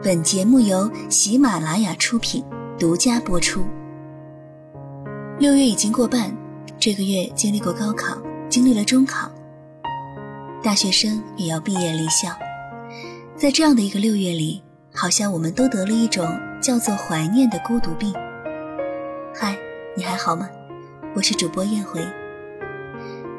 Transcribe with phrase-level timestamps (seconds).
[0.00, 2.44] 本节目由喜马拉雅出品，
[2.78, 3.64] 独家播出。
[5.40, 6.32] 六月已经过半，
[6.78, 8.16] 这个月经历过高考，
[8.48, 9.28] 经历了中考，
[10.62, 12.30] 大学生也要毕业离校。
[13.34, 14.62] 在这样的一个六月里，
[14.94, 16.24] 好像我们都得了一种
[16.62, 18.14] 叫做怀念的孤独病。
[19.34, 19.56] 嗨，
[19.96, 20.48] 你还好吗？
[21.16, 22.00] 我是主播燕回。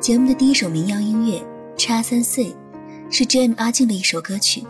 [0.01, 1.39] 节目的第一首民谣音乐
[1.77, 2.47] 《差三岁》，
[3.09, 4.61] 是 Jam 阿静的一首歌曲。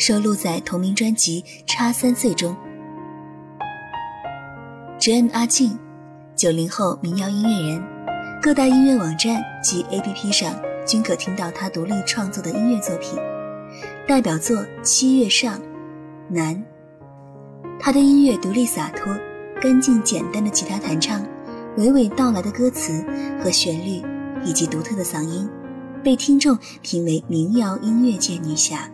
[0.00, 2.56] 收录在同名专辑《差三岁》中。
[4.98, 5.78] Jane 阿静，
[6.34, 7.82] 九零后民谣音乐人，
[8.40, 13.18] 各大音乐网站及 APP 上均可听到他独立创作的音乐作品。
[14.08, 15.58] 代表作《七月上》，
[16.30, 16.64] 难。
[17.78, 19.14] 他的音乐独立洒脱，
[19.60, 21.20] 干净简单的吉他弹唱，
[21.76, 23.04] 娓娓道来的歌词
[23.44, 24.02] 和旋律，
[24.46, 25.46] 以及独特的嗓音，
[26.02, 28.90] 被听众评为民谣音乐界女侠。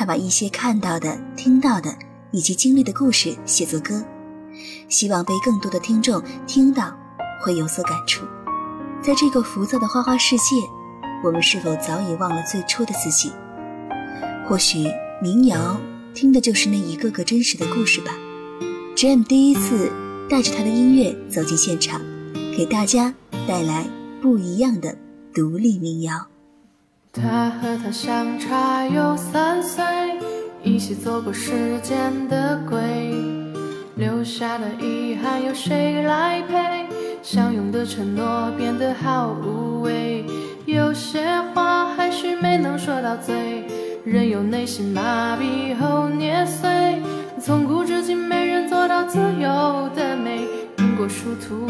[0.00, 1.94] 他把一些看到的、听到的
[2.30, 4.02] 以及经历的故事写作歌，
[4.88, 6.90] 希望被更多的听众听到，
[7.38, 8.24] 会有所感触。
[9.02, 10.56] 在这个浮躁的花花世界，
[11.22, 13.30] 我们是否早已忘了最初的自己？
[14.48, 14.86] 或许
[15.20, 15.78] 民谣
[16.14, 18.10] 听的就是那一个个真实的故事吧。
[18.96, 19.92] Jam 第一次
[20.30, 22.00] 带着他的音乐走进现场，
[22.56, 23.14] 给大家
[23.46, 23.86] 带来
[24.22, 24.96] 不一样的
[25.34, 26.26] 独立民谣。
[27.12, 29.84] 他和她相差有三岁，
[30.62, 32.78] 一起走过时间的轨，
[33.96, 36.86] 留下的遗憾由谁来陪？
[37.20, 40.24] 相拥的承诺变得好无味，
[40.66, 43.64] 有些话还是没能说到嘴，
[44.04, 47.02] 任由内心麻痹后捏碎。
[47.40, 50.46] 从古至今没人做到自由的美，
[50.78, 51.66] 因果殊途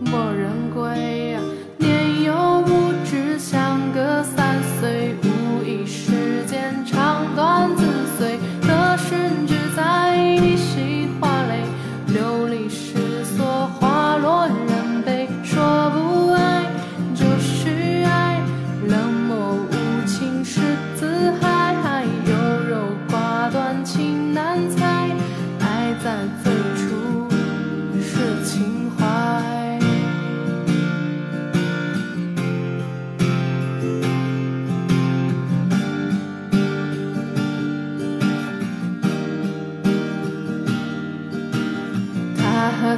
[0.00, 1.34] 莫人归。
[1.78, 4.22] 年幼无知，相隔
[4.80, 5.09] 三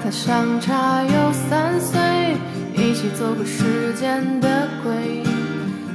[0.05, 2.01] 他相差有三岁，
[2.75, 5.23] 一起走过时间的鬼，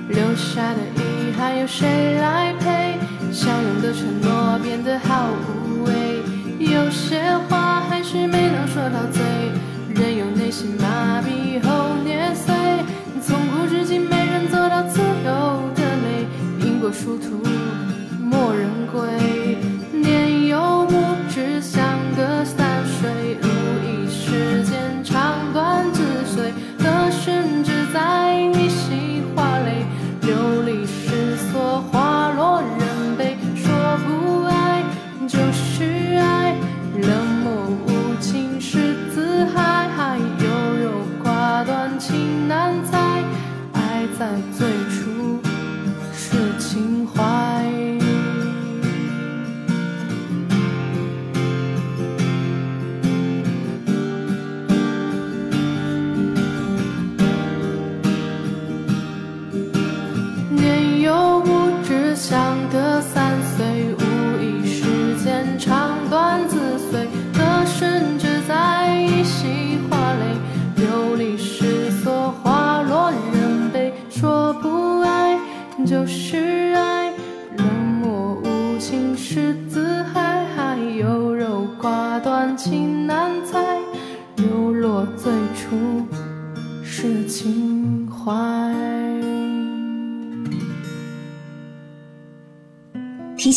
[0.07, 2.96] 留下的遗憾有谁来陪？
[3.34, 6.22] 相拥的承诺变得好无味，
[6.57, 7.19] 有些
[7.50, 9.22] 话还是没能说到嘴，
[9.94, 12.56] 任由内心麻痹后捏碎。
[13.22, 17.44] 从古至今没人做到自由的美，因果殊途
[18.22, 19.56] 莫人归。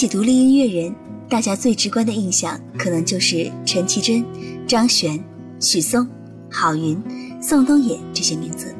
[0.00, 0.94] 起独立音乐人，
[1.28, 4.24] 大家最直观的印象可能就是陈绮贞、
[4.66, 5.22] 张悬、
[5.60, 6.08] 许嵩、
[6.50, 6.98] 郝云、
[7.38, 8.74] 宋冬野这些名字。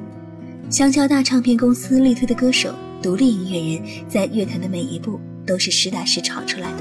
[0.71, 6.79] 香蕉大唱片公司力推的歌手、独立音乐人，在乐坛的每一步都是实打实炒出来的。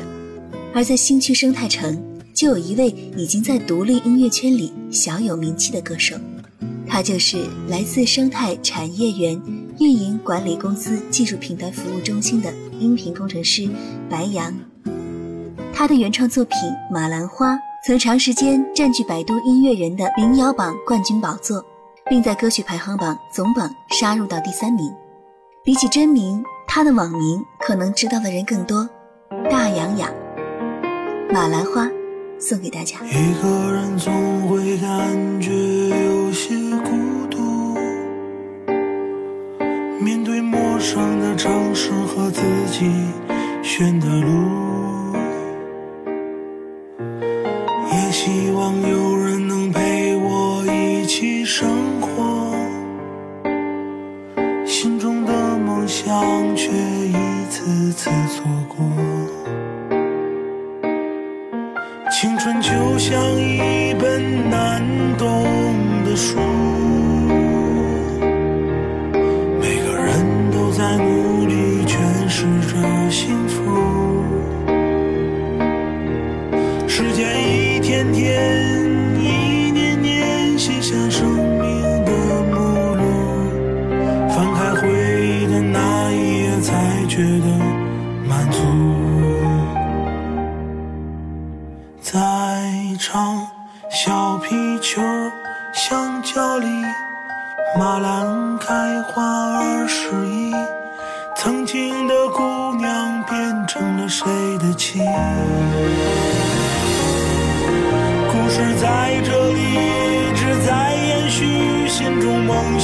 [0.73, 2.01] 而在新区生态城，
[2.33, 6.15] 就有一位已经在独立音乐圈里小有名气的歌手，
[6.87, 9.41] 他就是来自生态产业园
[9.81, 13.69] 运营管理公司技术平台服务中心的音频工程师
[14.09, 14.53] 白杨。
[15.73, 16.57] 他的原创作品
[16.93, 17.53] 《马兰花》
[17.85, 21.63] 曾长时间占据百度音乐人的民谣榜冠军宝座，
[22.09, 24.91] 并在歌曲排行榜总榜杀入到第三名。
[25.63, 28.89] 比起真名，他的网名可能知道的人更多。
[29.49, 30.11] 大洋洋，
[31.31, 31.85] 马兰花》
[32.39, 32.97] 送给大家。
[33.05, 34.11] 一个人总
[34.49, 37.25] 会感觉有些孤
[40.79, 42.89] 陌生的城市和自己
[43.61, 45.13] 选的路，
[47.91, 51.67] 也希望有人能陪我一起生
[51.99, 52.55] 活，
[54.65, 58.77] 心中的梦想却一次次错过。
[62.09, 64.68] 青春就像一本难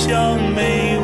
[0.07, 0.94] 像美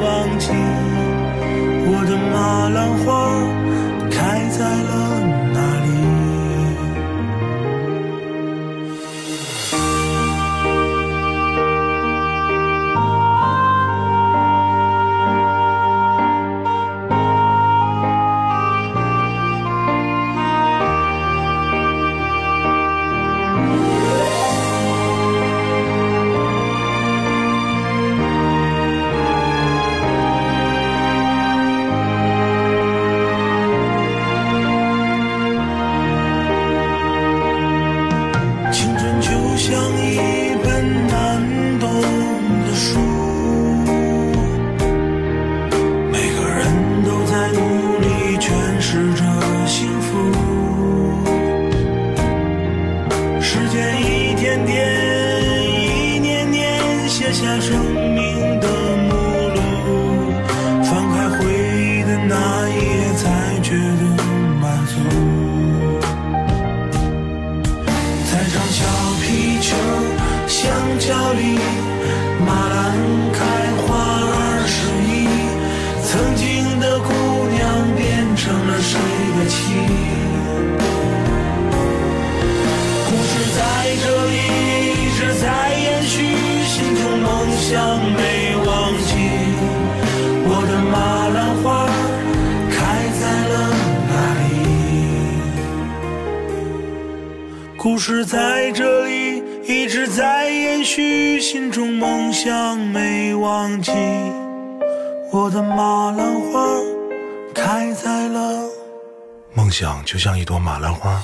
[97.83, 103.91] 故事在这里一直在延续，心中梦想没忘记。
[105.31, 106.63] 我的马兰花
[107.55, 108.69] 开在了。
[109.55, 111.23] 梦想就像一朵马兰花，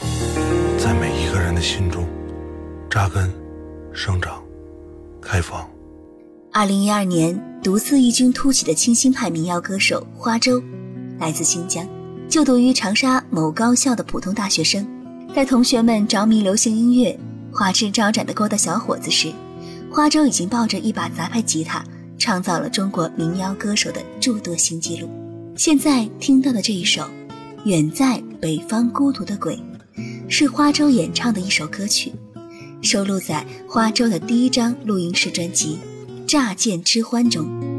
[0.79, 2.07] 在每一个人的心中
[2.89, 3.31] 扎根、
[3.93, 4.43] 生长、
[5.21, 5.69] 开放。
[6.51, 10.59] 二零一二年，独自异军突起的清新派民谣歌手花粥，
[11.19, 11.87] 来自新疆，
[12.27, 14.96] 就读于长沙某高校的普通大学生。
[15.35, 17.17] 在同学们着迷流行音乐、
[17.51, 19.31] 花枝招展的勾搭小伙子时，
[19.91, 21.83] 花粥已经抱着一把杂牌吉他，
[22.17, 25.07] 创造了中国民谣歌手的诸多新纪录。
[25.55, 27.03] 现在听到的这一首
[27.65, 29.55] 《远在北方孤独的鬼》，
[30.27, 32.11] 是花粥演唱的一首歌曲，
[32.81, 35.77] 收录在花粥的第一张录音室专辑
[36.25, 37.76] 《乍见之欢》中。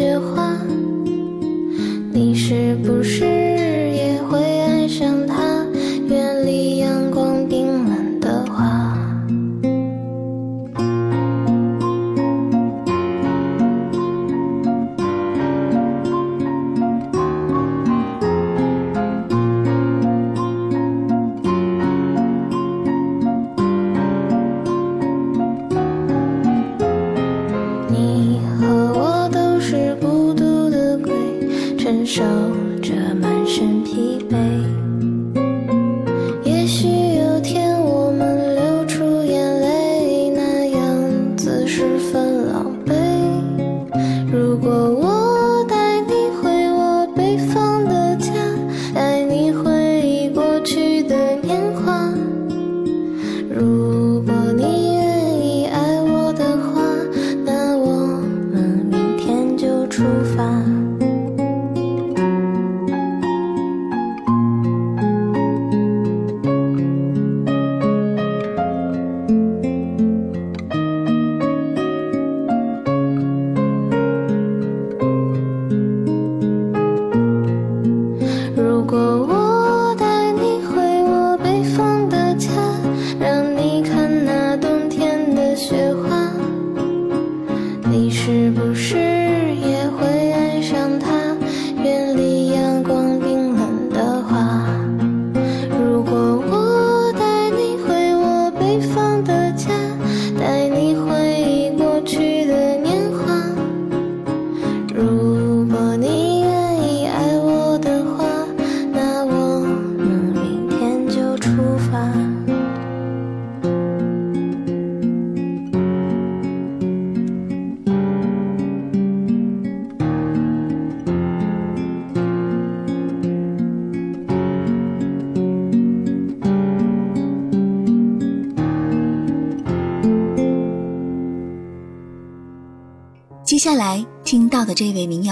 [0.00, 0.56] 雪花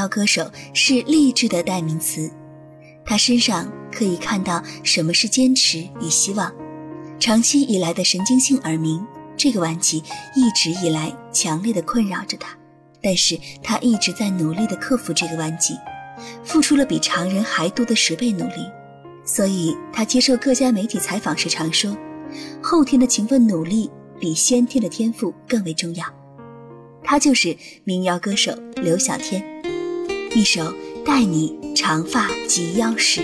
[0.09, 2.31] 歌手是励志的代名词，
[3.05, 6.53] 他身上可以看到什么是坚持与希望。
[7.21, 9.05] 长期以来的神经性耳鸣
[9.37, 10.03] 这个顽疾
[10.35, 12.57] 一直以来强烈的困扰着他，
[13.03, 15.75] 但是他一直在努力的克服这个顽疾，
[16.45, 18.67] 付出了比常人还多的十倍努力。
[19.25, 21.95] 所以他接受各家媒体采访时常说，
[22.63, 26.05] 后天的勤奋努力比先天的天赋更为重要。
[27.03, 29.45] 他就是民谣歌手刘小天，
[30.39, 30.63] 一首
[31.05, 33.23] 《待你长发及腰时》。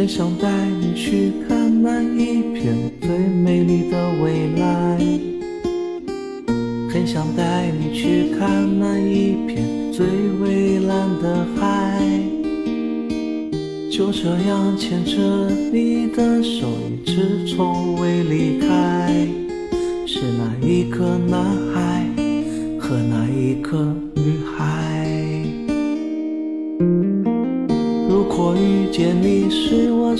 [0.00, 0.48] 很想带
[0.80, 4.98] 你去看那一片最美丽的未来，
[6.92, 10.06] 很想带你去看那一片最
[10.42, 12.02] 蔚蓝的海。
[13.90, 19.26] 就这样牵着你的手，一直从未离开。
[20.06, 22.06] 是那一个男孩
[22.78, 23.94] 和那一个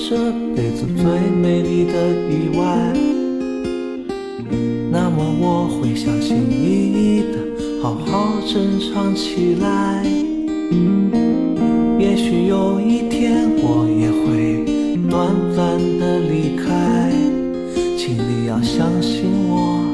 [0.09, 0.17] 这
[0.57, 1.93] 辈子最美丽的
[2.31, 2.65] 意外，
[4.91, 10.03] 那么我会小心翼翼的好好珍藏起来。
[11.99, 14.65] 也许有一天我也会
[15.11, 17.13] 短暂的离开，
[17.99, 19.85] 请你要相信我，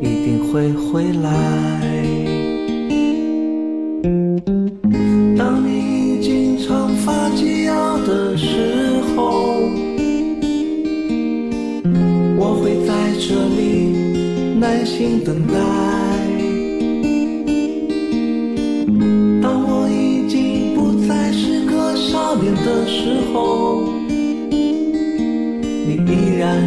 [0.00, 2.09] 一定会回来。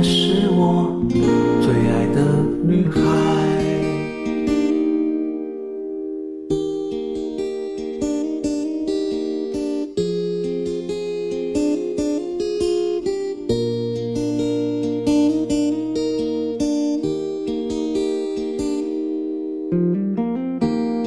[0.02, 1.04] 是我
[1.62, 2.22] 最爱的
[2.64, 3.02] 女孩。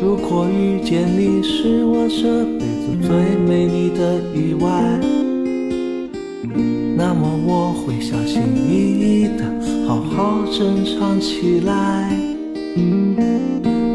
[0.03, 3.09] 如果遇见你是我这辈子最
[3.47, 4.67] 美丽的意外，
[6.97, 9.43] 那么我会小心翼翼的
[9.89, 12.09] 好好珍藏起来。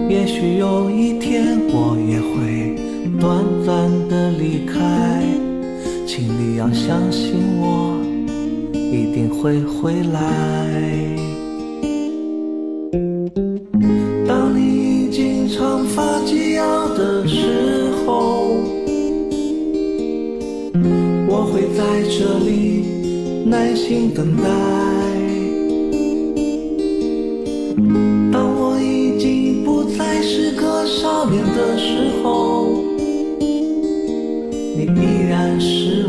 [0.09, 2.75] 也许有一天我也会
[3.21, 5.23] 短暂的离开，
[6.05, 7.95] 请你要相信我，
[8.73, 11.20] 一定会回来。
[31.61, 32.65] 的时候
[34.75, 36.00] 你依然是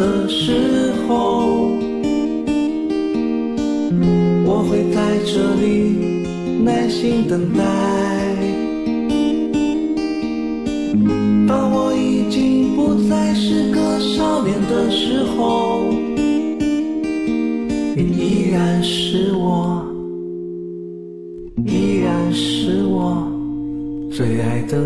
[0.00, 1.76] 的时候，
[4.46, 6.24] 我会在这里
[6.64, 7.62] 耐心等待。
[11.46, 15.82] 当我已经不再是个少年的时候，
[17.94, 19.84] 你依然是我，
[21.66, 23.22] 依然是我
[24.10, 24.78] 最爱的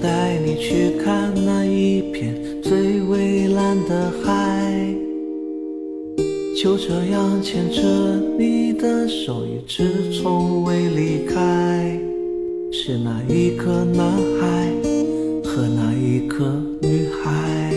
[0.00, 4.94] 带你去看那一片最蔚蓝的海，
[6.62, 7.82] 就这样牵着
[8.38, 11.98] 你的手，一直从未离开。
[12.70, 14.72] 是那一个男孩
[15.42, 17.72] 和那一个女孩，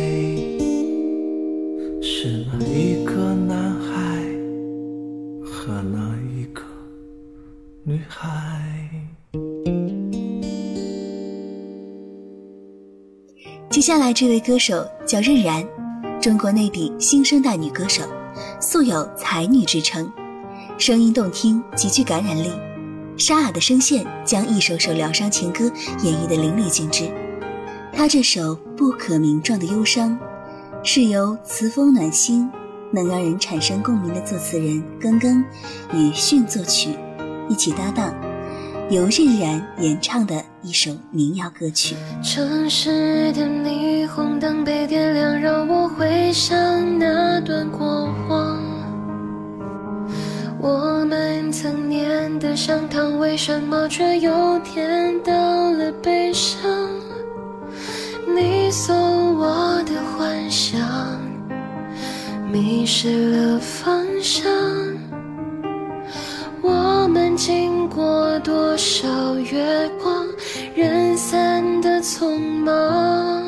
[2.01, 3.00] 是那一
[13.81, 15.67] 接下来这位歌手叫任然，
[16.21, 18.03] 中国内地新生代女歌手，
[18.59, 20.07] 素有“才女”之称，
[20.77, 22.51] 声音动听，极具感染力。
[23.17, 25.63] 沙哑的声线将一首首疗伤情歌
[26.03, 27.09] 演绎得淋漓尽致。
[27.91, 30.11] 她这首《不可名状的忧伤》，
[30.83, 32.47] 是由词风暖心。
[32.91, 35.43] 能让人产生共鸣的作词人耿耿
[35.91, 36.89] 与迅作曲
[37.49, 38.13] 一起搭档，
[38.91, 41.95] 由任然演唱的一首民谣歌曲。
[42.21, 48.61] 城市的霓虹灯被点亮，让我回想那段过往。
[50.59, 55.31] 我们曾念得像糖，为什么却又甜到
[55.71, 56.59] 了悲伤？
[58.35, 60.77] 你送我的幻想。
[62.51, 64.43] 迷失了方向，
[66.61, 70.25] 我们经过多少月光，
[70.75, 73.43] 人散的匆忙。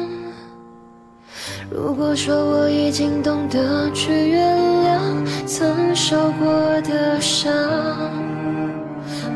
[1.69, 4.99] 如果说我已经懂得去原谅
[5.45, 7.51] 曾受过的伤，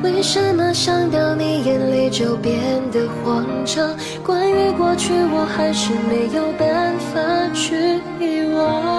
[0.03, 2.57] 为什么想到你眼里就变
[2.91, 3.95] 得慌张？
[4.23, 7.19] 关于过去，我还是没有办法
[7.53, 8.96] 去遗忘。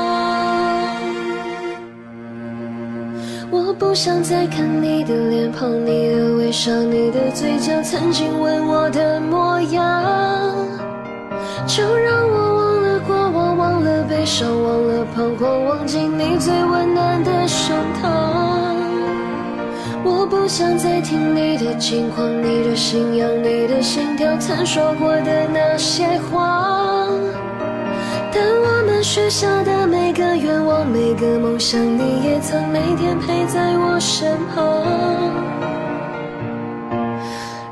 [4.01, 10.55] 想再看你的脸庞，你的微笑，你的嘴角，曾经吻我的模样。
[11.67, 18.09] 就让我忘了过往，忘了悲伤，忘了彷徨，忘记你最温暖的胸膛。
[20.05, 27.09] 我不想再听你的近况，你的信仰，你的心跳，曾说过的那些话。
[28.41, 34.85] 但我们许下的每个愿望，每个梦想，你也曾每天陪在我身旁。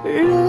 [0.02, 0.45] 如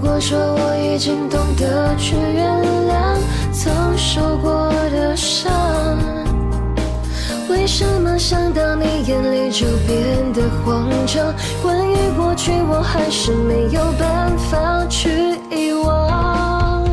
[0.00, 3.18] 如果说我已经懂得去原谅
[3.52, 5.50] 曾受过的伤，
[7.50, 11.34] 为什么想到你眼里就变得慌张？
[11.60, 15.10] 关于过去，我还是没有办法去
[15.50, 16.88] 遗忘。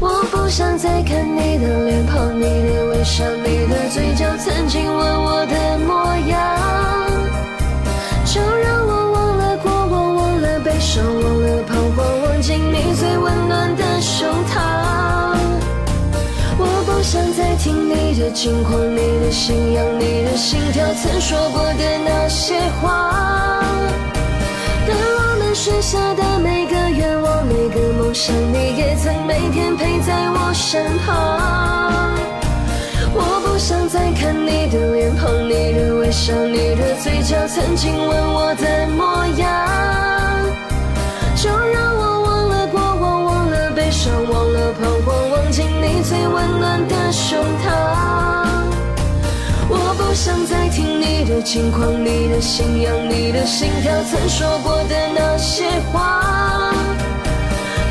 [0.00, 6.87] 我不想再看你的脸庞，你的微笑，你的嘴角，曾经吻我的模样。
[10.88, 15.36] 伤，忘了彷徨，忘记你最温暖的胸膛。
[16.56, 23.60] 我不想再听你的近况，你的信仰，你的心跳，曾说过的那些话。
[24.86, 32.16] 但我们许下的每个愿望，每个梦想，你也曾每天陪在我身旁。
[33.12, 40.17] 我不想再看你的脸庞，你的微笑，你的嘴角，曾经吻我的模样。
[45.58, 47.66] 进，你最温暖的胸膛。
[49.68, 56.72] 我不想再听你的轻狂，你的信仰，你的心跳，曾说过的那些话。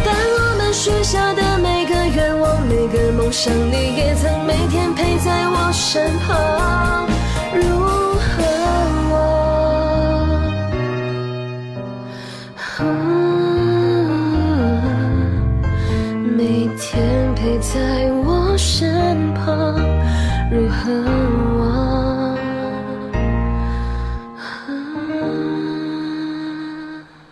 [0.05, 7.06] 但我们许下的每个愿望，每个梦想，你也曾每天陪在我身旁。
[20.49, 20.89] 如何
[21.57, 22.37] 我？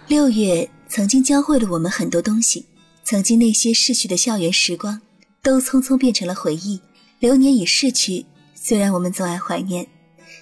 [0.09, 2.65] 六月曾经教会了我们很多东西，
[3.05, 4.99] 曾经那些逝去的校园时光，
[5.41, 6.81] 都匆匆变成了回忆。
[7.19, 9.87] 流年已逝去，虽然我们总爱怀念，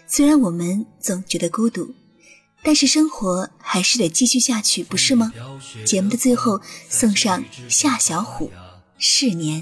[0.08, 1.94] 虽然我们总觉得孤独，
[2.64, 5.32] 但是生活还是得继续下去，不是吗？
[5.86, 6.60] 节目的最后
[6.90, 8.48] 送上夏小虎
[8.98, 9.62] 《逝年》。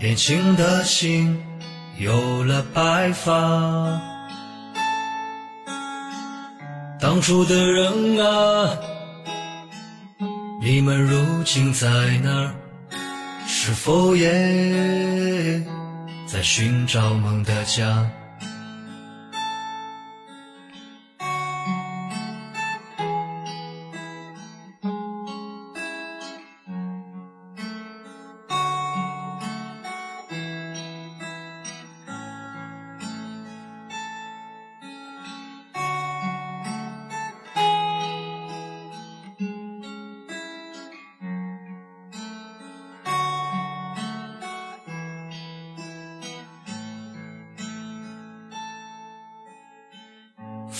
[0.00, 1.42] 年轻的心
[1.98, 4.00] 有了白发，
[7.00, 8.78] 当初的人啊，
[10.62, 11.88] 你们如今在
[12.22, 12.54] 哪儿？
[13.48, 14.30] 是否也
[16.26, 18.08] 在寻找梦的家？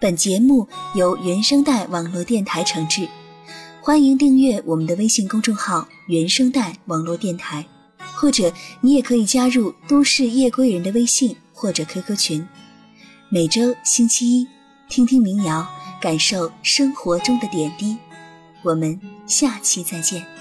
[0.00, 3.06] 本节目由原声带网络电台承制，
[3.82, 7.62] 欢迎订阅我们的微信公众号“原声带网络电台”，
[8.16, 12.48] 或者你也可以加入都市夜归人的微信或者 QQ 群。
[13.28, 14.48] 每周星期一，
[14.88, 15.68] 听听民谣，
[16.00, 17.94] 感受生活中的点滴。
[18.62, 20.39] 我们下期再见。